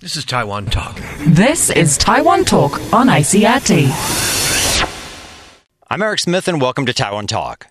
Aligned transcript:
This 0.00 0.16
is 0.16 0.24
Taiwan 0.24 0.66
Talk. 0.66 1.00
This 1.28 1.70
is 1.70 1.96
Taiwan 1.96 2.44
Talk 2.44 2.72
on 2.92 3.06
ICRT. 3.06 3.86
I'm 5.88 6.02
Eric 6.02 6.18
Smith, 6.18 6.48
and 6.48 6.60
welcome 6.60 6.86
to 6.86 6.92
Taiwan 6.92 7.28
Talk. 7.28 7.68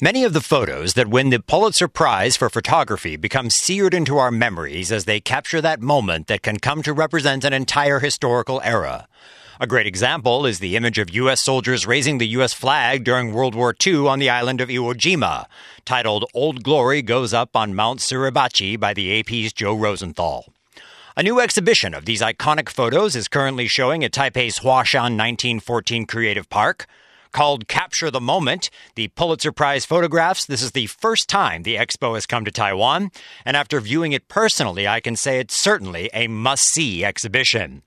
Many 0.00 0.24
of 0.24 0.32
the 0.32 0.40
photos 0.40 0.94
that 0.94 1.08
win 1.08 1.28
the 1.28 1.40
Pulitzer 1.40 1.88
Prize 1.88 2.38
for 2.38 2.48
photography 2.48 3.16
become 3.16 3.50
seared 3.50 3.92
into 3.92 4.16
our 4.16 4.30
memories 4.30 4.90
as 4.90 5.04
they 5.04 5.20
capture 5.20 5.60
that 5.60 5.82
moment 5.82 6.28
that 6.28 6.40
can 6.40 6.58
come 6.58 6.82
to 6.82 6.94
represent 6.94 7.44
an 7.44 7.52
entire 7.52 8.00
historical 8.00 8.62
era. 8.64 9.06
A 9.60 9.66
great 9.66 9.86
example 9.86 10.46
is 10.46 10.58
the 10.58 10.74
image 10.74 10.96
of 10.98 11.14
U.S. 11.14 11.42
soldiers 11.42 11.86
raising 11.86 12.16
the 12.16 12.28
U.S. 12.28 12.54
flag 12.54 13.04
during 13.04 13.34
World 13.34 13.54
War 13.54 13.74
II 13.86 14.06
on 14.08 14.20
the 14.20 14.30
island 14.30 14.62
of 14.62 14.70
Iwo 14.70 14.94
Jima, 14.94 15.44
titled 15.84 16.24
Old 16.32 16.62
Glory 16.62 17.02
Goes 17.02 17.34
Up 17.34 17.54
on 17.54 17.74
Mount 17.74 18.00
Suribachi 18.00 18.80
by 18.80 18.94
the 18.94 19.20
AP's 19.20 19.52
Joe 19.52 19.74
Rosenthal. 19.74 20.46
A 21.18 21.22
new 21.22 21.40
exhibition 21.40 21.94
of 21.94 22.04
these 22.04 22.20
iconic 22.20 22.68
photos 22.68 23.16
is 23.16 23.26
currently 23.26 23.68
showing 23.68 24.04
at 24.04 24.12
Taipei's 24.12 24.58
Huashan 24.58 25.16
1914 25.16 26.04
Creative 26.04 26.46
Park. 26.50 26.84
Called 27.32 27.68
Capture 27.68 28.10
the 28.10 28.20
Moment, 28.20 28.68
the 28.96 29.08
Pulitzer 29.08 29.50
Prize 29.50 29.86
photographs, 29.86 30.44
this 30.44 30.60
is 30.60 30.72
the 30.72 30.88
first 30.88 31.26
time 31.26 31.62
the 31.62 31.76
expo 31.76 32.16
has 32.16 32.26
come 32.26 32.44
to 32.44 32.50
Taiwan, 32.50 33.10
and 33.46 33.56
after 33.56 33.80
viewing 33.80 34.12
it 34.12 34.28
personally, 34.28 34.86
I 34.86 35.00
can 35.00 35.16
say 35.16 35.38
it's 35.38 35.56
certainly 35.56 36.10
a 36.12 36.28
must 36.28 36.64
see 36.64 37.02
exhibition. 37.02 37.82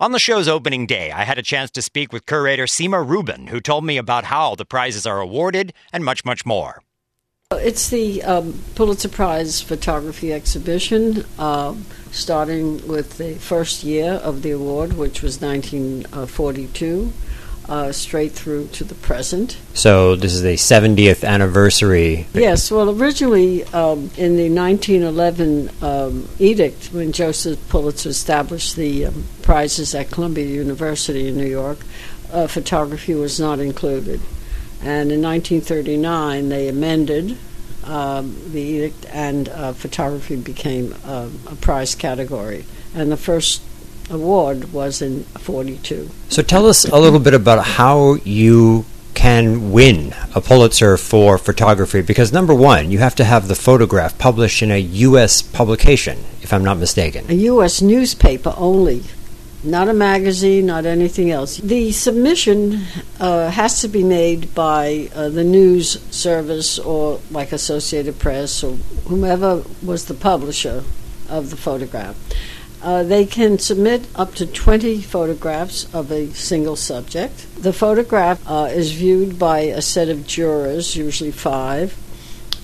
On 0.00 0.12
the 0.12 0.18
show's 0.18 0.48
opening 0.48 0.86
day, 0.86 1.12
I 1.12 1.24
had 1.24 1.38
a 1.38 1.42
chance 1.42 1.70
to 1.72 1.82
speak 1.82 2.10
with 2.10 2.24
curator 2.24 2.64
Cyma 2.64 3.06
Rubin, 3.06 3.48
who 3.48 3.60
told 3.60 3.84
me 3.84 3.98
about 3.98 4.24
how 4.24 4.54
the 4.54 4.64
prizes 4.64 5.04
are 5.04 5.20
awarded 5.20 5.74
and 5.92 6.06
much, 6.06 6.24
much 6.24 6.46
more. 6.46 6.82
It's 7.56 7.88
the 7.90 8.22
um, 8.22 8.62
Pulitzer 8.74 9.08
Prize 9.08 9.60
photography 9.60 10.32
exhibition, 10.32 11.24
uh, 11.38 11.74
starting 12.10 12.86
with 12.86 13.18
the 13.18 13.34
first 13.34 13.84
year 13.84 14.12
of 14.12 14.42
the 14.42 14.50
award, 14.50 14.94
which 14.94 15.22
was 15.22 15.40
1942 15.40 17.12
uh, 17.68 17.92
straight 17.92 18.32
through 18.32 18.66
to 18.68 18.84
the 18.84 18.94
present. 18.94 19.56
So 19.74 20.16
this 20.16 20.34
is 20.34 20.42
the 20.42 20.54
70th 20.54 21.26
anniversary. 21.26 22.26
Yes, 22.34 22.70
well, 22.70 22.90
originally 22.90 23.64
um, 23.66 24.10
in 24.16 24.36
the 24.36 24.50
1911 24.50 25.70
um, 25.80 26.28
edict, 26.38 26.86
when 26.92 27.12
Joseph 27.12 27.58
Pulitzer 27.68 28.10
established 28.10 28.76
the 28.76 29.06
um, 29.06 29.24
prizes 29.42 29.94
at 29.94 30.10
Columbia 30.10 30.46
University 30.46 31.28
in 31.28 31.36
New 31.36 31.46
York, 31.46 31.78
uh, 32.32 32.46
photography 32.46 33.14
was 33.14 33.38
not 33.38 33.58
included. 33.58 34.20
And 34.82 35.12
in 35.12 35.22
1939, 35.22 36.48
they 36.48 36.68
amended 36.68 37.38
um, 37.84 38.36
the 38.52 38.60
edict, 38.60 39.06
and 39.10 39.48
uh, 39.48 39.72
photography 39.72 40.36
became 40.36 40.94
um, 41.04 41.38
a 41.48 41.54
prize 41.54 41.94
category. 41.94 42.64
And 42.94 43.10
the 43.10 43.16
first 43.16 43.62
award 44.10 44.72
was 44.72 45.00
in 45.02 45.24
42. 45.24 46.10
So 46.28 46.42
tell 46.42 46.66
us 46.66 46.84
a 46.84 46.98
little 46.98 47.20
bit 47.20 47.34
about 47.34 47.64
how 47.64 48.14
you 48.24 48.84
can 49.14 49.72
win 49.72 50.14
a 50.34 50.40
Pulitzer 50.40 50.96
for 50.96 51.38
photography 51.38 52.02
because 52.02 52.32
number 52.32 52.54
one, 52.54 52.90
you 52.90 52.98
have 52.98 53.14
to 53.16 53.24
have 53.24 53.46
the 53.46 53.54
photograph 53.54 54.18
published 54.18 54.62
in 54.62 54.70
a 54.70 54.78
U.S. 54.78 55.42
publication, 55.42 56.18
if 56.40 56.52
I'm 56.52 56.64
not 56.64 56.78
mistaken. 56.78 57.26
A 57.28 57.34
U.S. 57.34 57.82
newspaper 57.82 58.54
only, 58.56 59.04
not 59.64 59.88
a 59.88 59.94
magazine, 59.94 60.66
not 60.66 60.86
anything 60.86 61.30
else. 61.30 61.58
The 61.58 61.92
submission 61.92 62.82
uh, 63.20 63.50
has 63.50 63.80
to 63.82 63.88
be 63.88 64.02
made 64.02 64.54
by 64.54 65.08
uh, 65.14 65.28
the 65.28 65.44
news 65.44 66.00
service 66.14 66.78
or 66.78 67.20
like 67.30 67.52
Associated 67.52 68.18
Press 68.18 68.64
or 68.64 68.72
whomever 69.06 69.62
was 69.82 70.06
the 70.06 70.14
publisher 70.14 70.82
of 71.28 71.50
the 71.50 71.56
photograph. 71.56 72.16
Uh, 72.82 73.04
they 73.04 73.24
can 73.24 73.58
submit 73.60 74.04
up 74.16 74.34
to 74.34 74.44
20 74.44 75.02
photographs 75.02 75.92
of 75.94 76.10
a 76.10 76.26
single 76.30 76.74
subject. 76.74 77.46
The 77.62 77.72
photograph 77.72 78.42
uh, 78.44 78.70
is 78.72 78.90
viewed 78.90 79.38
by 79.38 79.60
a 79.60 79.80
set 79.80 80.08
of 80.08 80.26
jurors, 80.26 80.96
usually 80.96 81.30
five, 81.30 81.96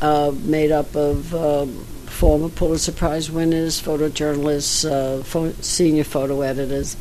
uh, 0.03 0.33
made 0.43 0.73
up 0.73 0.97
of 0.97 1.33
um, 1.35 1.87
former 2.19 2.49
Pulitzer 2.49 2.91
Prize 2.91 3.31
winners, 3.31 3.81
photojournalists, 3.81 4.85
uh, 4.85 5.23
pho- 5.23 5.53
senior 5.61 6.03
photo 6.03 6.41
editors, 6.41 6.97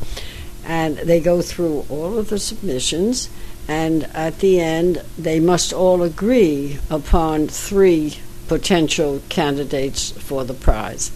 and 0.64 0.98
they 0.98 1.20
go 1.20 1.42
through 1.42 1.88
all 1.90 2.20
of 2.20 2.30
the 2.30 2.38
submissions. 2.38 3.28
And 3.68 4.04
at 4.14 4.40
the 4.40 4.60
end, 4.62 5.02
they 5.18 5.40
must 5.40 5.74
all 5.74 6.04
agree 6.04 6.78
upon 6.92 7.48
three 7.48 8.20
potential 8.48 9.20
candidates 9.28 10.12
for 10.12 10.46
the 10.46 10.54
prize. 10.54 11.12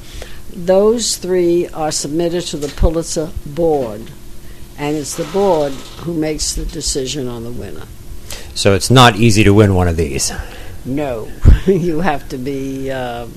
Those 0.52 1.18
three 1.18 1.68
are 1.68 1.92
submitted 1.92 2.42
to 2.48 2.58
the 2.58 2.70
Pulitzer 2.70 3.30
board, 3.46 4.10
and 4.80 4.98
it's 4.98 5.16
the 5.16 5.26
board 5.26 5.74
who 6.04 6.16
makes 6.16 6.56
the 6.56 6.66
decision 6.66 7.28
on 7.28 7.44
the 7.44 7.52
winner. 7.52 7.86
So 8.56 8.74
it's 8.74 8.90
not 8.90 9.16
easy 9.16 9.44
to 9.44 9.54
win 9.54 9.76
one 9.76 9.88
of 9.88 9.96
these. 9.96 10.32
No, 10.86 11.32
you 11.68 12.02
have 12.02 12.28
to 12.30 12.40
be 12.40 12.90
uh, 12.90 13.28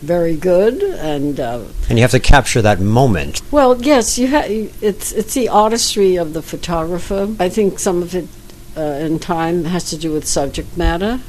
very 0.00 0.36
good, 0.36 0.82
and 0.82 1.38
uh, 1.40 1.64
And 1.88 1.98
you 1.98 2.02
have 2.02 2.10
to 2.12 2.20
capture 2.20 2.62
that 2.62 2.80
moment. 2.80 3.42
well, 3.50 3.80
yes, 3.82 4.18
you 4.18 4.28
ha- 4.28 4.46
it's 4.46 5.12
it's 5.12 5.34
the 5.34 5.48
artistry 5.48 6.16
of 6.16 6.32
the 6.32 6.42
photographer. 6.42 7.28
I 7.38 7.48
think 7.48 7.78
some 7.78 8.02
of 8.02 8.14
it 8.14 8.28
uh, 8.76 8.80
in 9.06 9.18
time 9.18 9.64
has 9.64 9.90
to 9.90 9.96
do 9.96 10.12
with 10.12 10.26
subject 10.26 10.76
matter, 10.76 11.20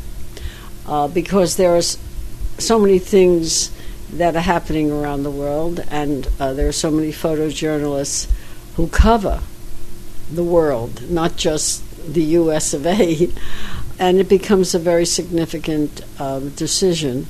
uh, 0.88 1.08
because 1.08 1.56
there 1.56 1.76
are 1.76 1.82
so 1.82 2.80
many 2.80 3.00
things 3.00 3.72
that 4.14 4.36
are 4.36 4.42
happening 4.42 4.92
around 4.92 5.24
the 5.24 5.32
world, 5.32 5.84
and 5.90 6.28
uh, 6.40 6.54
there 6.54 6.68
are 6.68 6.72
so 6.74 6.92
many 6.92 7.12
photojournalists 7.12 8.28
who 8.76 8.88
cover 8.88 9.42
the 10.32 10.44
world, 10.44 11.10
not 11.10 11.36
just 11.38 11.84
the 12.14 12.24
U.S. 12.42 12.74
of 12.74 12.86
A. 12.86 13.30
And 14.02 14.18
it 14.18 14.30
becomes 14.30 14.74
a 14.74 14.80
very 14.80 15.06
significant 15.06 16.02
um, 16.22 16.52
decision. 16.52 17.28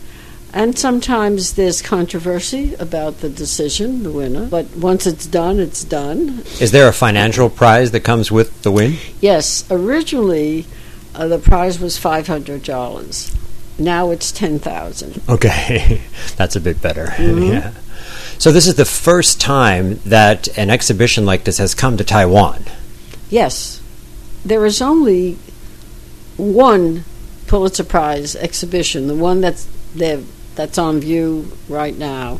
And 0.53 0.77
sometimes 0.77 1.53
there's 1.53 1.81
controversy 1.81 2.73
about 2.75 3.19
the 3.19 3.29
decision, 3.29 4.03
the 4.03 4.11
winner. 4.11 4.47
But 4.47 4.75
once 4.75 5.05
it's 5.05 5.25
done, 5.27 5.59
it's 5.59 5.83
done. 5.83 6.43
Is 6.59 6.71
there 6.71 6.87
a 6.87 6.93
financial 6.93 7.49
prize 7.49 7.91
that 7.91 8.01
comes 8.01 8.31
with 8.31 8.63
the 8.63 8.71
win? 8.71 8.97
Yes, 9.21 9.69
originally 9.69 10.65
uh, 11.13 11.27
the 11.27 11.39
prize 11.39 11.79
was 11.79 11.97
five 11.97 12.27
hundred 12.27 12.63
dollars. 12.63 13.35
Now 13.77 14.09
it's 14.09 14.31
ten 14.31 14.59
thousand. 14.59 15.21
Okay, 15.29 16.01
that's 16.35 16.55
a 16.55 16.61
bit 16.61 16.81
better. 16.81 17.13
yeah. 17.19 17.73
So 18.39 18.51
this 18.51 18.67
is 18.67 18.75
the 18.75 18.85
first 18.85 19.39
time 19.41 19.99
that 20.05 20.47
an 20.57 20.69
exhibition 20.69 21.25
like 21.25 21.43
this 21.43 21.57
has 21.57 21.75
come 21.75 21.97
to 21.97 22.03
Taiwan. 22.03 22.63
Yes, 23.29 23.81
there 24.45 24.65
is 24.65 24.81
only 24.81 25.37
one 26.37 27.03
Pulitzer 27.47 27.83
Prize 27.83 28.35
exhibition, 28.35 29.07
the 29.07 29.15
one 29.15 29.41
that's 29.41 29.67
there, 29.93 30.21
that's 30.55 30.77
on 30.77 30.99
view 30.99 31.51
right 31.67 31.97
now. 31.97 32.39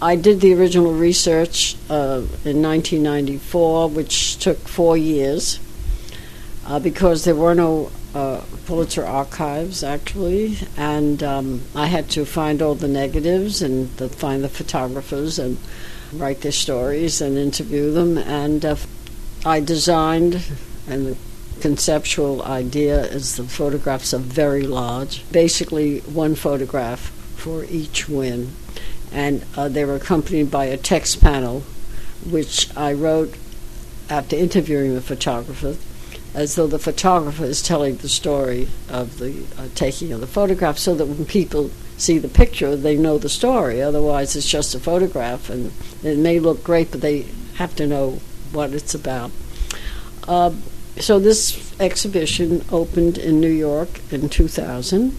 I 0.00 0.16
did 0.16 0.40
the 0.40 0.52
original 0.54 0.92
research 0.92 1.76
uh, 1.88 2.22
in 2.44 2.60
1994, 2.60 3.88
which 3.88 4.36
took 4.38 4.58
four 4.58 4.96
years 4.96 5.60
uh, 6.66 6.80
because 6.80 7.24
there 7.24 7.36
were 7.36 7.54
no 7.54 7.92
uh, 8.14 8.40
Pulitzer 8.66 9.04
archives 9.04 9.82
actually, 9.82 10.58
and 10.76 11.22
um, 11.22 11.62
I 11.74 11.86
had 11.86 12.10
to 12.10 12.24
find 12.24 12.60
all 12.60 12.74
the 12.74 12.88
negatives 12.88 13.62
and 13.62 13.96
to 13.98 14.08
find 14.08 14.42
the 14.42 14.48
photographers 14.48 15.38
and 15.38 15.56
write 16.12 16.40
their 16.40 16.52
stories 16.52 17.20
and 17.20 17.38
interview 17.38 17.92
them. 17.92 18.18
And 18.18 18.64
uh, 18.64 18.76
I 19.44 19.60
designed, 19.60 20.42
and 20.88 21.06
the 21.06 21.16
conceptual 21.62 22.42
idea 22.42 23.04
is 23.04 23.36
the 23.36 23.44
photographs 23.44 24.12
are 24.12 24.18
very 24.18 24.66
large, 24.66 25.24
basically 25.30 26.00
one 26.00 26.34
photograph 26.34 27.10
for 27.36 27.64
each 27.64 28.08
win, 28.08 28.50
and 29.12 29.44
uh, 29.56 29.68
they 29.68 29.84
were 29.84 29.94
accompanied 29.94 30.50
by 30.50 30.64
a 30.64 30.76
text 30.76 31.20
panel, 31.20 31.60
which 32.28 32.76
I 32.76 32.92
wrote 32.92 33.36
after 34.10 34.34
interviewing 34.34 34.94
the 34.94 35.00
photographer 35.00 35.76
as 36.34 36.56
though 36.56 36.66
the 36.66 36.78
photographer 36.78 37.44
is 37.44 37.62
telling 37.62 37.96
the 37.96 38.08
story 38.08 38.66
of 38.88 39.18
the 39.18 39.44
uh, 39.56 39.68
taking 39.74 40.12
of 40.12 40.20
the 40.20 40.26
photograph 40.26 40.78
so 40.78 40.94
that 40.94 41.06
when 41.06 41.26
people 41.26 41.70
see 41.96 42.18
the 42.18 42.28
picture 42.28 42.74
they 42.74 42.96
know 42.96 43.18
the 43.18 43.28
story. 43.28 43.80
Otherwise 43.80 44.34
it's 44.34 44.48
just 44.48 44.74
a 44.74 44.80
photograph 44.80 45.50
and 45.50 45.70
it 46.02 46.18
may 46.18 46.40
look 46.40 46.64
great 46.64 46.90
but 46.90 47.02
they 47.02 47.26
have 47.56 47.76
to 47.76 47.86
know 47.86 48.18
what 48.50 48.72
it's 48.72 48.94
about. 48.94 49.30
Uh, 50.26 50.52
so 50.98 51.18
this 51.18 51.72
exhibition 51.80 52.64
opened 52.70 53.18
in 53.18 53.40
new 53.40 53.48
york 53.48 54.00
in 54.10 54.28
2000 54.28 55.16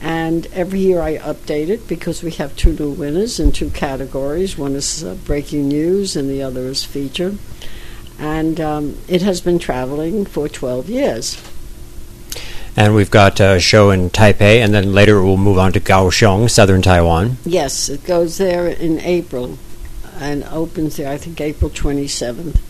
and 0.00 0.46
every 0.46 0.80
year 0.80 1.00
I 1.00 1.18
update 1.18 1.68
it 1.68 1.86
because 1.86 2.24
we 2.24 2.32
have 2.32 2.56
two 2.56 2.72
new 2.72 2.90
winners 2.90 3.38
in 3.38 3.52
two 3.52 3.70
categories. 3.70 4.58
One 4.58 4.74
is 4.74 5.04
uh, 5.04 5.14
breaking 5.14 5.68
news, 5.68 6.16
and 6.16 6.28
the 6.28 6.42
other 6.42 6.62
is 6.62 6.84
feature 6.84 7.36
and 8.22 8.60
um, 8.60 8.96
it 9.08 9.20
has 9.22 9.40
been 9.40 9.58
traveling 9.58 10.24
for 10.24 10.48
12 10.48 10.88
years. 10.88 11.42
And 12.76 12.94
we've 12.94 13.10
got 13.10 13.40
a 13.40 13.60
show 13.60 13.90
in 13.90 14.10
Taipei, 14.10 14.64
and 14.64 14.72
then 14.72 14.94
later 14.94 15.22
we'll 15.22 15.36
move 15.36 15.58
on 15.58 15.72
to 15.72 15.80
Kaohsiung, 15.80 16.48
southern 16.48 16.80
Taiwan. 16.80 17.36
Yes, 17.44 17.88
it 17.88 18.04
goes 18.04 18.38
there 18.38 18.66
in 18.68 18.98
April 19.00 19.58
and 20.18 20.44
opens 20.44 20.96
there, 20.96 21.10
I 21.10 21.18
think, 21.18 21.40
April 21.40 21.70
27th. 21.70 22.60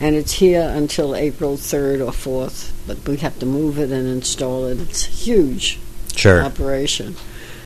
And 0.00 0.14
it's 0.14 0.32
here 0.34 0.62
until 0.62 1.16
April 1.16 1.56
3rd 1.56 2.00
or 2.06 2.12
4th, 2.12 2.70
but 2.86 3.06
we 3.08 3.16
have 3.18 3.38
to 3.40 3.46
move 3.46 3.78
it 3.78 3.90
and 3.90 4.06
install 4.06 4.66
it. 4.66 4.80
It's 4.80 5.04
huge 5.04 5.78
Sure. 6.14 6.42
operation. 6.44 7.16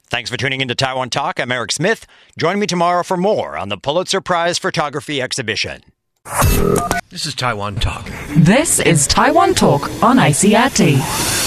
Thanks 0.08 0.30
for 0.30 0.36
tuning 0.36 0.60
into 0.60 0.74
Taiwan 0.74 1.10
Talk. 1.10 1.38
I'm 1.40 1.52
Eric 1.52 1.72
Smith. 1.72 2.06
Join 2.38 2.58
me 2.58 2.66
tomorrow 2.66 3.02
for 3.02 3.16
more 3.16 3.56
on 3.56 3.68
the 3.70 3.76
Pulitzer 3.78 4.20
Prize 4.20 4.58
Photography 4.58 5.20
Exhibition. 5.22 5.82
This 7.10 7.26
is 7.26 7.34
Taiwan 7.34 7.76
Talk. 7.76 8.08
This 8.36 8.78
is 8.78 9.06
Taiwan 9.06 9.54
Talk 9.54 9.90
on 10.02 10.16
ICRT. 10.18 11.41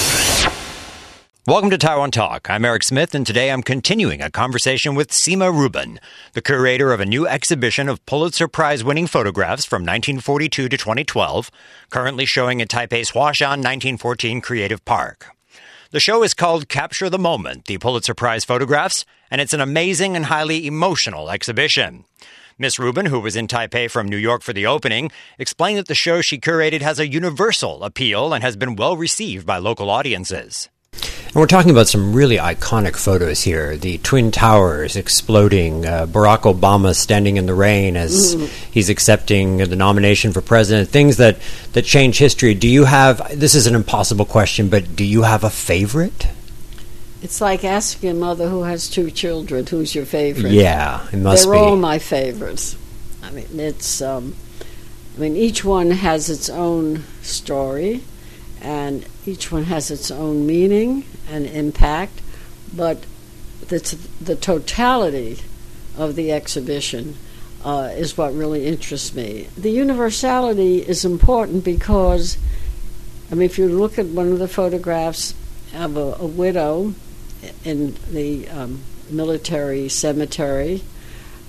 Welcome 1.48 1.70
to 1.70 1.78
Taiwan 1.78 2.10
Talk. 2.10 2.50
I'm 2.50 2.64
Eric 2.64 2.82
Smith, 2.82 3.14
and 3.14 3.24
today 3.24 3.52
I'm 3.52 3.62
continuing 3.62 4.20
a 4.20 4.32
conversation 4.32 4.96
with 4.96 5.12
Cyma 5.12 5.56
Rubin, 5.56 6.00
the 6.32 6.42
curator 6.42 6.92
of 6.92 6.98
a 6.98 7.06
new 7.06 7.24
exhibition 7.24 7.88
of 7.88 8.04
Pulitzer 8.04 8.48
Prize 8.48 8.82
winning 8.82 9.06
photographs 9.06 9.64
from 9.64 9.82
1942 9.82 10.68
to 10.68 10.76
2012, 10.76 11.52
currently 11.88 12.26
showing 12.26 12.60
at 12.60 12.68
Taipei's 12.68 13.12
Huashan 13.12 13.62
1914 13.62 14.40
Creative 14.40 14.84
Park. 14.84 15.36
The 15.92 16.00
show 16.00 16.24
is 16.24 16.34
called 16.34 16.68
Capture 16.68 17.08
the 17.08 17.16
Moment, 17.16 17.66
the 17.66 17.78
Pulitzer 17.78 18.12
Prize 18.12 18.44
photographs, 18.44 19.04
and 19.30 19.40
it's 19.40 19.54
an 19.54 19.60
amazing 19.60 20.16
and 20.16 20.24
highly 20.24 20.66
emotional 20.66 21.30
exhibition. 21.30 22.06
Miss 22.58 22.76
Rubin, 22.76 23.06
who 23.06 23.20
was 23.20 23.36
in 23.36 23.46
Taipei 23.46 23.88
from 23.88 24.08
New 24.08 24.16
York 24.16 24.42
for 24.42 24.52
the 24.52 24.66
opening, 24.66 25.12
explained 25.38 25.78
that 25.78 25.86
the 25.86 25.94
show 25.94 26.20
she 26.20 26.40
curated 26.40 26.82
has 26.82 26.98
a 26.98 27.06
universal 27.06 27.84
appeal 27.84 28.34
and 28.34 28.42
has 28.42 28.56
been 28.56 28.74
well 28.74 28.96
received 28.96 29.46
by 29.46 29.58
local 29.58 29.90
audiences. 29.90 30.68
And 31.36 31.42
we're 31.42 31.48
talking 31.48 31.70
about 31.70 31.86
some 31.86 32.14
really 32.14 32.38
iconic 32.38 32.96
photos 32.96 33.42
here. 33.42 33.76
The 33.76 33.98
Twin 33.98 34.30
Towers 34.30 34.96
exploding, 34.96 35.84
uh, 35.84 36.06
Barack 36.06 36.50
Obama 36.50 36.94
standing 36.94 37.36
in 37.36 37.44
the 37.44 37.52
rain 37.52 37.94
as 37.94 38.32
he's 38.70 38.88
accepting 38.88 39.58
the 39.58 39.76
nomination 39.76 40.32
for 40.32 40.40
president, 40.40 40.88
things 40.88 41.18
that, 41.18 41.36
that 41.74 41.84
change 41.84 42.16
history. 42.16 42.54
Do 42.54 42.66
you 42.66 42.86
have, 42.86 43.38
this 43.38 43.54
is 43.54 43.66
an 43.66 43.74
impossible 43.74 44.24
question, 44.24 44.70
but 44.70 44.96
do 44.96 45.04
you 45.04 45.24
have 45.24 45.44
a 45.44 45.50
favorite? 45.50 46.26
It's 47.20 47.42
like 47.42 47.64
asking 47.64 48.08
a 48.08 48.14
mother 48.14 48.48
who 48.48 48.62
has 48.62 48.88
two 48.88 49.10
children, 49.10 49.66
who's 49.66 49.94
your 49.94 50.06
favorite? 50.06 50.52
Yeah, 50.52 51.06
it 51.12 51.18
must 51.18 51.44
They're 51.44 51.52
be. 51.52 51.58
all 51.58 51.76
my 51.76 51.98
favorites. 51.98 52.78
I 53.22 53.30
mean, 53.30 53.60
it's. 53.60 54.00
Um, 54.00 54.34
I 55.14 55.20
mean, 55.20 55.36
each 55.36 55.62
one 55.62 55.90
has 55.90 56.30
its 56.30 56.48
own 56.48 57.04
story, 57.20 58.00
and 58.62 59.04
each 59.26 59.50
one 59.50 59.64
has 59.64 59.90
its 59.90 60.10
own 60.10 60.46
meaning 60.46 61.04
and 61.28 61.46
impact. 61.46 62.22
But 62.74 63.04
the 63.68 63.80
t- 63.80 63.98
the 64.20 64.36
totality 64.36 65.38
of 65.96 66.14
the 66.14 66.32
exhibition 66.32 67.16
uh, 67.64 67.90
is 67.94 68.16
what 68.16 68.32
really 68.34 68.66
interests 68.66 69.14
me. 69.14 69.48
The 69.56 69.70
universality 69.70 70.78
is 70.78 71.04
important 71.04 71.64
because, 71.64 72.38
I 73.30 73.34
mean, 73.34 73.46
if 73.46 73.58
you 73.58 73.68
look 73.68 73.98
at 73.98 74.06
one 74.06 74.30
of 74.30 74.38
the 74.38 74.48
photographs 74.48 75.34
of 75.74 75.96
a, 75.96 76.16
a 76.20 76.26
widow 76.26 76.94
in 77.64 77.96
the 78.10 78.48
um, 78.48 78.82
military 79.10 79.88
cemetery, 79.88 80.82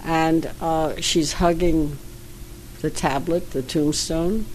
and 0.03 0.49
uh, 0.61 0.99
she's 1.01 1.33
hugging 1.33 1.97
the 2.81 2.89
tablet, 2.89 3.51
the 3.51 3.61
tombstone, 3.61 4.45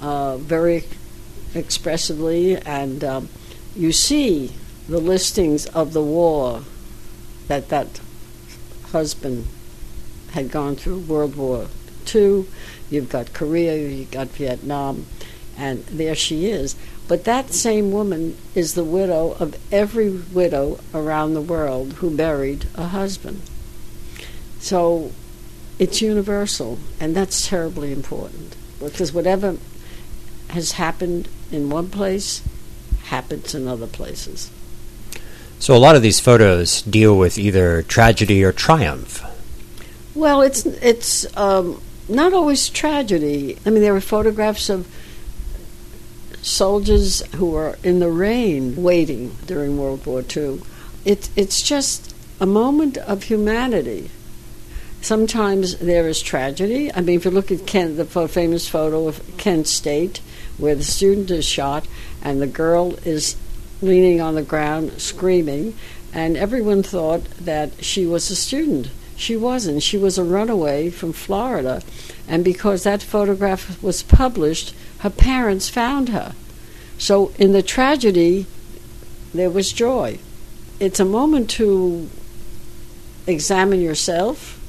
uh, 0.00 0.36
very 0.36 0.84
expressively, 1.54 2.56
and 2.56 3.04
um, 3.04 3.28
you 3.74 3.92
see 3.92 4.52
the 4.88 4.98
listings 4.98 5.66
of 5.66 5.92
the 5.92 6.02
war 6.02 6.62
that 7.48 7.68
that 7.68 8.00
husband 8.90 9.46
had 10.32 10.50
gone 10.50 10.76
through 10.76 10.98
World 11.00 11.36
War 11.36 11.66
II. 12.14 12.46
You've 12.90 13.08
got 13.08 13.32
Korea, 13.32 13.76
you've 13.76 14.10
got 14.10 14.28
Vietnam, 14.28 15.06
and 15.56 15.84
there 15.84 16.14
she 16.14 16.46
is. 16.46 16.76
But 17.08 17.24
that 17.24 17.52
same 17.52 17.90
woman 17.90 18.36
is 18.54 18.74
the 18.74 18.84
widow 18.84 19.32
of 19.38 19.56
every 19.72 20.10
widow 20.10 20.78
around 20.94 21.34
the 21.34 21.40
world 21.40 21.94
who 21.94 22.16
buried 22.16 22.66
a 22.74 22.88
husband. 22.88 23.42
So 24.60 25.12
it's 25.78 26.00
universal, 26.00 26.78
and 27.00 27.14
that's 27.14 27.48
terribly 27.48 27.92
important 27.92 28.56
because 28.78 29.12
whatever 29.12 29.56
has 30.52 30.72
happened 30.72 31.28
in 31.50 31.68
one 31.68 31.90
place 31.90 32.42
happens 33.04 33.54
in 33.54 33.68
other 33.68 33.86
places. 33.86 34.50
So 35.58 35.76
a 35.76 35.78
lot 35.78 35.96
of 35.96 36.02
these 36.02 36.18
photos 36.18 36.82
deal 36.82 37.16
with 37.16 37.38
either 37.38 37.82
tragedy 37.82 38.42
or 38.42 38.52
triumph. 38.52 39.22
Well, 40.14 40.40
it's 40.40 40.66
it's 40.66 41.36
um, 41.36 41.80
not 42.08 42.32
always 42.32 42.68
tragedy. 42.68 43.58
I 43.64 43.70
mean, 43.70 43.82
there 43.82 43.92
were 43.92 44.00
photographs 44.00 44.68
of 44.68 44.86
soldiers 46.42 47.22
who 47.36 47.46
were 47.46 47.78
in 47.82 48.00
the 48.00 48.10
rain 48.10 48.82
waiting 48.82 49.36
during 49.46 49.78
World 49.78 50.04
War 50.04 50.24
II. 50.36 50.60
It, 51.04 51.30
it's 51.36 51.62
just 51.62 52.14
a 52.40 52.46
moment 52.46 52.96
of 52.98 53.24
humanity. 53.24 54.10
Sometimes 55.00 55.78
there 55.78 56.08
is 56.08 56.20
tragedy. 56.20 56.92
I 56.92 57.00
mean, 57.00 57.16
if 57.16 57.24
you 57.24 57.30
look 57.30 57.50
at 57.50 57.66
Kent, 57.66 57.96
the 57.96 58.28
famous 58.28 58.68
photo 58.68 59.08
of 59.08 59.22
Kent 59.36 59.66
State, 59.66 60.20
where 60.62 60.76
the 60.76 60.84
student 60.84 61.28
is 61.28 61.44
shot 61.44 61.88
and 62.22 62.40
the 62.40 62.46
girl 62.46 62.94
is 63.04 63.34
leaning 63.82 64.20
on 64.20 64.36
the 64.36 64.42
ground 64.42 64.92
screaming, 65.00 65.74
and 66.14 66.36
everyone 66.36 66.84
thought 66.84 67.24
that 67.32 67.84
she 67.84 68.06
was 68.06 68.30
a 68.30 68.36
student. 68.36 68.88
She 69.16 69.36
wasn't. 69.36 69.82
She 69.82 69.98
was 69.98 70.18
a 70.18 70.24
runaway 70.24 70.88
from 70.88 71.12
Florida. 71.12 71.82
And 72.28 72.44
because 72.44 72.84
that 72.84 73.02
photograph 73.02 73.82
was 73.82 74.04
published, 74.04 74.72
her 74.98 75.10
parents 75.10 75.68
found 75.68 76.10
her. 76.10 76.34
So 76.96 77.32
in 77.38 77.50
the 77.50 77.62
tragedy, 77.62 78.46
there 79.34 79.50
was 79.50 79.72
joy. 79.72 80.20
It's 80.78 81.00
a 81.00 81.04
moment 81.04 81.50
to 81.50 82.08
examine 83.26 83.80
yourself 83.80 84.60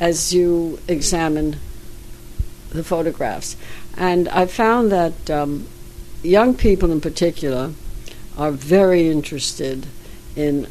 as 0.00 0.32
you 0.32 0.78
examine 0.88 1.56
the 2.70 2.84
photographs. 2.84 3.56
And 3.96 4.28
I 4.28 4.46
found 4.46 4.92
that 4.92 5.30
um, 5.30 5.66
young 6.22 6.54
people 6.54 6.90
in 6.90 7.00
particular 7.00 7.72
are 8.36 8.50
very 8.50 9.08
interested 9.08 9.86
in 10.34 10.66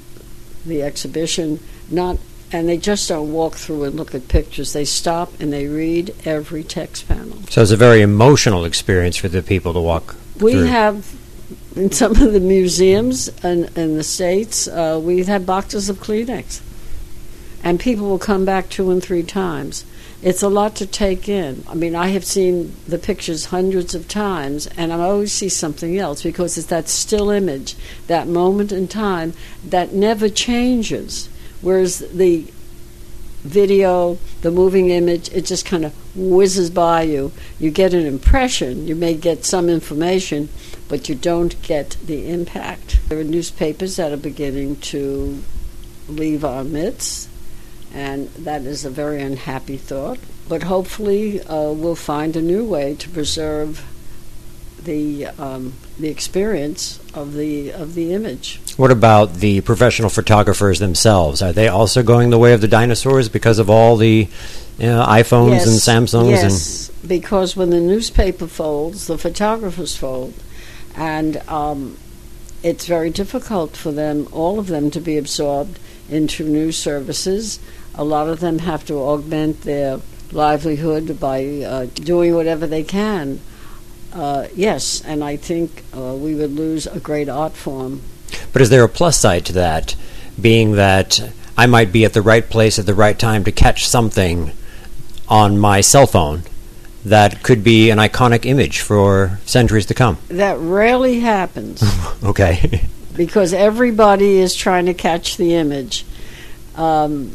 the 0.65 0.83
exhibition, 0.83 1.59
not 1.89 2.17
and 2.51 2.69
they 2.69 2.77
just 2.77 3.09
don't 3.09 3.33
walk 3.33 3.55
through 3.55 3.83
and 3.83 3.95
look 3.95 4.13
at 4.13 4.27
pictures. 4.27 4.71
They 4.73 4.85
stop 4.85 5.31
and 5.39 5.51
they 5.51 5.67
read 5.67 6.15
every 6.25 6.63
text 6.63 7.07
panel. 7.07 7.39
So 7.49 7.61
it's 7.61 7.71
a 7.71 7.77
very 7.77 8.01
emotional 8.01 8.65
experience 8.65 9.17
for 9.17 9.27
the 9.27 9.41
people 9.41 9.73
to 9.73 9.79
walk 9.81 10.15
We 10.39 10.53
through. 10.53 10.63
have 10.65 11.15
in 11.75 11.91
some 11.91 12.11
of 12.11 12.31
the 12.33 12.39
museums 12.39 13.27
in, 13.43 13.65
in 13.75 13.97
the 13.97 14.03
states, 14.03 14.67
uh, 14.67 14.99
we 15.03 15.23
have 15.23 15.45
boxes 15.45 15.89
of 15.89 15.97
Kleenex, 15.97 16.61
and 17.63 17.79
people 17.79 18.07
will 18.07 18.19
come 18.19 18.45
back 18.45 18.69
two 18.69 18.89
and 18.91 19.03
three 19.03 19.23
times. 19.23 19.83
It's 20.25 20.41
a 20.41 20.49
lot 20.49 20.73
to 20.77 20.87
take 20.87 21.29
in. 21.29 21.63
I 21.69 21.75
mean, 21.75 21.95
I 21.95 22.07
have 22.07 22.25
seen 22.25 22.75
the 22.87 22.97
pictures 22.97 23.45
hundreds 23.45 23.93
of 23.93 24.07
times, 24.07 24.65
and 24.75 24.91
I 24.91 25.01
always 25.01 25.31
see 25.31 25.49
something 25.49 25.99
else 25.99 26.23
because 26.23 26.57
it's 26.57 26.65
that 26.67 26.89
still 26.89 27.29
image, 27.29 27.75
that 28.07 28.27
moment 28.27 28.71
in 28.71 28.87
time 28.87 29.33
that 29.63 29.93
never 29.93 30.27
changes. 30.27 31.29
Whereas 31.61 31.99
the 31.99 32.47
video, 33.43 34.17
the 34.41 34.49
moving 34.49 34.89
image, 34.89 35.29
it 35.29 35.45
just 35.45 35.63
kind 35.63 35.85
of 35.85 35.93
whizzes 36.15 36.71
by 36.71 37.03
you. 37.03 37.31
You 37.59 37.69
get 37.69 37.93
an 37.93 38.07
impression, 38.07 38.87
you 38.87 38.95
may 38.95 39.13
get 39.13 39.45
some 39.45 39.69
information, 39.69 40.49
but 40.89 41.07
you 41.07 41.13
don't 41.13 41.61
get 41.61 41.97
the 42.03 42.27
impact. 42.31 42.99
There 43.09 43.19
are 43.19 43.23
newspapers 43.23 43.97
that 43.97 44.11
are 44.11 44.17
beginning 44.17 44.77
to 44.77 45.43
leave 46.07 46.43
our 46.43 46.63
midst, 46.63 47.29
and 47.95 48.27
that 48.31 48.63
is 48.63 48.83
a 48.85 48.89
very 48.89 49.21
unhappy 49.21 49.77
thought. 49.77 50.19
But 50.47 50.63
hopefully, 50.63 51.41
uh, 51.41 51.71
we'll 51.71 51.95
find 51.95 52.35
a 52.35 52.41
new 52.41 52.63
way 52.63 52.93
to 52.95 53.09
preserve 53.09 53.83
the 54.83 55.25
um, 55.25 55.73
the 55.97 56.09
experience 56.09 56.99
of 57.13 57.33
the 57.33 57.71
of 57.71 57.95
the 57.95 58.13
image. 58.13 58.59
What 58.77 58.91
about 58.91 59.35
the 59.35 59.61
professional 59.61 60.09
photographers 60.09 60.79
themselves? 60.79 61.41
Are 61.41 61.53
they 61.53 61.69
also 61.69 62.03
going 62.03 62.29
the 62.29 62.37
way 62.37 62.53
of 62.53 62.61
the 62.61 62.67
dinosaurs 62.67 63.29
because 63.29 63.57
of 63.57 63.69
all 63.69 63.95
the 63.95 64.27
you 64.77 64.85
know, 64.85 65.03
iPhones 65.07 65.63
and 65.63 65.79
Samsungs? 65.79 66.29
Yes, 66.29 66.89
because 67.07 67.55
when 67.55 67.69
the 67.69 67.79
newspaper 67.79 68.45
folds, 68.45 69.07
the 69.07 69.17
photographers 69.17 69.95
fold, 69.95 70.33
and 70.95 71.37
um, 71.47 71.97
it's 72.61 72.85
very 72.85 73.09
difficult 73.09 73.75
for 73.77 73.91
them, 73.91 74.27
all 74.31 74.59
of 74.59 74.67
them, 74.67 74.91
to 74.91 74.99
be 74.99 75.17
absorbed 75.17 75.79
into 76.09 76.47
new 76.47 76.71
services. 76.71 77.59
A 77.97 78.03
lot 78.03 78.27
of 78.29 78.39
them 78.39 78.59
have 78.59 78.85
to 78.85 78.95
augment 78.95 79.61
their 79.61 79.99
livelihood 80.31 81.19
by 81.19 81.45
uh, 81.61 81.85
doing 81.93 82.35
whatever 82.35 82.67
they 82.67 82.83
can. 82.83 83.39
Uh, 84.13 84.47
yes, 84.55 85.01
and 85.05 85.23
I 85.23 85.35
think 85.35 85.83
uh, 85.95 86.13
we 86.13 86.35
would 86.35 86.51
lose 86.51 86.87
a 86.87 86.99
great 86.99 87.29
art 87.29 87.53
form. 87.53 88.01
But 88.53 88.61
is 88.61 88.69
there 88.69 88.83
a 88.83 88.89
plus 88.89 89.17
side 89.17 89.45
to 89.47 89.53
that, 89.53 89.95
being 90.39 90.73
that 90.73 91.19
I 91.57 91.65
might 91.67 91.91
be 91.91 92.05
at 92.05 92.13
the 92.13 92.21
right 92.21 92.47
place 92.49 92.79
at 92.79 92.85
the 92.85 92.93
right 92.93 93.17
time 93.17 93.43
to 93.45 93.51
catch 93.51 93.87
something 93.87 94.51
on 95.27 95.57
my 95.57 95.81
cell 95.81 96.07
phone 96.07 96.43
that 97.05 97.43
could 97.43 97.63
be 97.63 97.89
an 97.91 97.97
iconic 97.97 98.45
image 98.45 98.81
for 98.81 99.39
centuries 99.45 99.85
to 99.87 99.93
come. 99.93 100.17
That 100.29 100.57
rarely 100.59 101.19
happens 101.19 101.83
Okay. 102.23 102.87
because 103.15 103.53
everybody 103.53 104.37
is 104.39 104.55
trying 104.55 104.87
to 104.87 104.93
catch 104.93 105.37
the 105.37 105.53
image. 105.55 106.05
Um, 106.75 107.31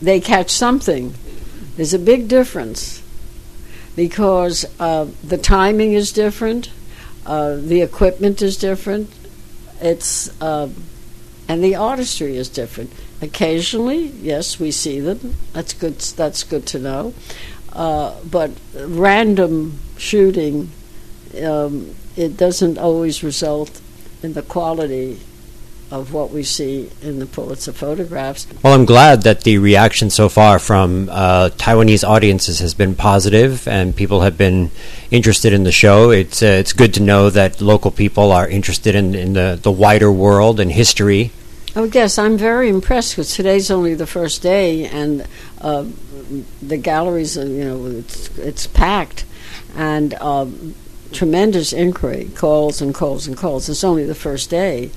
they 0.00 0.20
catch 0.20 0.50
something. 0.50 1.14
There's 1.76 1.94
a 1.94 1.98
big 1.98 2.28
difference 2.28 3.02
because 3.96 4.64
uh, 4.78 5.08
the 5.24 5.38
timing 5.38 5.92
is 5.92 6.12
different, 6.12 6.70
uh, 7.26 7.56
the 7.56 7.82
equipment 7.82 8.42
is 8.42 8.56
different, 8.56 9.10
it's 9.80 10.40
uh, 10.40 10.68
and 11.48 11.64
the 11.64 11.74
artistry 11.74 12.36
is 12.36 12.48
different. 12.48 12.92
Occasionally, 13.20 14.06
yes, 14.22 14.60
we 14.60 14.70
see 14.70 15.00
them. 15.00 15.34
That's 15.52 15.72
good. 15.72 15.98
That's 15.98 16.44
good 16.44 16.66
to 16.66 16.78
know. 16.78 17.14
Uh, 17.72 18.14
but 18.24 18.50
random 18.74 19.78
shooting, 19.96 20.70
um, 21.42 21.94
it 22.16 22.36
doesn't 22.36 22.78
always 22.78 23.22
result 23.22 23.80
in 24.22 24.34
the 24.34 24.42
quality 24.42 25.20
of 25.90 26.12
what 26.12 26.30
we 26.30 26.42
see 26.42 26.90
in 27.02 27.18
the 27.18 27.26
Pulitzer 27.26 27.72
photographs. 27.72 28.46
Well, 28.62 28.74
I'm 28.74 28.84
glad 28.84 29.22
that 29.22 29.42
the 29.42 29.58
reaction 29.58 30.10
so 30.10 30.28
far 30.28 30.58
from 30.58 31.08
uh, 31.10 31.50
Taiwanese 31.56 32.06
audiences 32.06 32.58
has 32.58 32.74
been 32.74 32.94
positive, 32.94 33.66
and 33.66 33.96
people 33.96 34.20
have 34.20 34.36
been 34.36 34.70
interested 35.10 35.52
in 35.52 35.64
the 35.64 35.72
show. 35.72 36.10
It's 36.10 36.42
uh, 36.42 36.46
it's 36.46 36.72
good 36.72 36.92
to 36.94 37.02
know 37.02 37.30
that 37.30 37.60
local 37.60 37.90
people 37.90 38.32
are 38.32 38.46
interested 38.48 38.94
in, 38.94 39.14
in 39.14 39.32
the, 39.32 39.58
the 39.62 39.72
wider 39.72 40.12
world 40.12 40.60
and 40.60 40.70
history. 40.70 41.30
Oh, 41.76 41.84
yes, 41.84 42.18
I'm 42.18 42.36
very 42.36 42.68
impressed 42.68 43.12
because 43.12 43.34
today's 43.34 43.70
only 43.70 43.94
the 43.94 44.06
first 44.06 44.42
day, 44.42 44.86
and 44.86 45.26
uh, 45.60 45.84
the 46.60 46.76
galleries, 46.76 47.38
are, 47.38 47.46
you 47.46 47.64
know, 47.64 47.86
it's, 47.86 48.36
it's 48.38 48.66
packed, 48.66 49.24
and 49.76 50.14
um, 50.14 50.74
tremendous 51.12 51.72
inquiry, 51.72 52.30
calls 52.34 52.82
and 52.82 52.94
calls 52.94 53.26
and 53.26 53.36
calls. 53.36 53.68
It's 53.68 53.84
only 53.84 54.04
the 54.04 54.14
first 54.14 54.50
day. 54.50 54.90